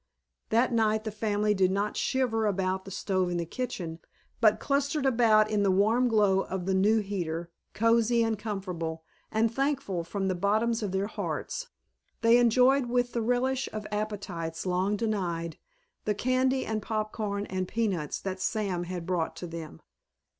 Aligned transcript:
That 0.49 0.73
night 0.73 1.03
the 1.03 1.11
family 1.11 1.53
did 1.53 1.69
not 1.69 1.95
shiver 1.95 2.47
about 2.47 2.85
the 2.85 2.89
stove 2.89 3.29
in 3.29 3.37
the 3.37 3.45
kitchen, 3.45 3.99
but 4.39 4.59
clustered 4.59 5.05
about 5.05 5.47
in 5.51 5.61
the 5.61 5.69
warm 5.69 6.07
glow 6.07 6.39
of 6.41 6.65
the 6.65 6.73
new 6.73 7.01
heater, 7.01 7.51
cozy 7.75 8.23
and 8.23 8.39
comfortable, 8.39 9.03
and 9.31 9.53
thankful 9.53 10.03
from 10.03 10.27
the 10.27 10.33
bottoms 10.33 10.81
of 10.81 10.91
their 10.91 11.05
hearts, 11.05 11.67
they 12.21 12.39
enjoyed 12.39 12.87
with 12.87 13.13
the 13.13 13.21
relish 13.21 13.69
of 13.71 13.85
appetites 13.91 14.65
long 14.65 14.95
denied 14.97 15.59
the 16.05 16.15
candy 16.15 16.65
and 16.65 16.81
popcorn 16.81 17.45
and 17.45 17.67
peanuts 17.67 18.19
that 18.21 18.41
Sam 18.41 18.85
had 18.85 19.05
brought 19.05 19.35
to 19.35 19.45
them. 19.45 19.81